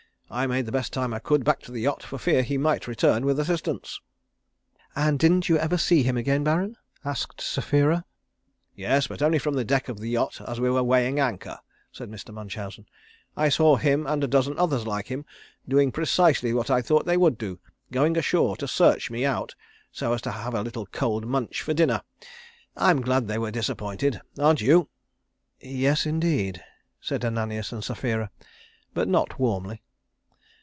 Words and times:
I 0.33 0.47
made 0.47 0.65
the 0.65 0.71
best 0.71 0.93
time 0.93 1.13
I 1.13 1.19
could 1.19 1.43
back 1.43 1.59
to 1.63 1.73
the 1.73 1.81
yacht 1.81 2.01
for 2.03 2.17
fear 2.17 2.41
he 2.41 2.57
might 2.57 2.87
return 2.87 3.25
with 3.25 3.37
assistance." 3.37 3.99
"And 4.95 5.19
didn't 5.19 5.49
you 5.49 5.57
ever 5.57 5.77
see 5.77 6.03
him 6.03 6.15
again, 6.15 6.41
Baron?" 6.45 6.77
asked 7.03 7.41
Sapphira. 7.41 8.05
"Yes, 8.73 9.07
but 9.07 9.21
only 9.21 9.39
from 9.39 9.55
the 9.55 9.65
deck 9.65 9.89
of 9.89 9.99
the 9.99 10.07
yacht 10.09 10.39
as 10.47 10.57
we 10.57 10.69
were 10.69 10.83
weighing 10.83 11.19
anchor," 11.19 11.59
said 11.91 12.09
Mr. 12.09 12.33
Munchausen. 12.33 12.85
"I 13.35 13.49
saw 13.49 13.75
him 13.75 14.07
and 14.07 14.23
a 14.23 14.27
dozen 14.27 14.57
others 14.57 14.87
like 14.87 15.07
him 15.07 15.25
doing 15.67 15.91
precisely 15.91 16.53
what 16.53 16.69
I 16.71 16.81
thought 16.81 17.05
they 17.05 17.17
would 17.17 17.37
do, 17.37 17.59
going 17.91 18.15
ashore 18.15 18.55
to 18.55 18.69
search 18.69 19.11
me 19.11 19.25
out 19.25 19.55
so 19.91 20.13
as 20.13 20.21
to 20.21 20.31
have 20.31 20.53
a 20.53 20.61
little 20.63 20.85
cold 20.85 21.27
Munch 21.27 21.61
for 21.61 21.73
dinner. 21.73 22.03
I'm 22.77 23.01
glad 23.01 23.27
they 23.27 23.37
were 23.37 23.51
disappointed, 23.51 24.21
aren't 24.39 24.61
you?" 24.61 24.87
"Yes, 25.59 26.05
indeed," 26.05 26.63
said 27.01 27.25
Ananias 27.25 27.73
and 27.73 27.83
Sapphira, 27.83 28.31
but 28.93 29.09
not 29.09 29.37
warmly. 29.37 29.81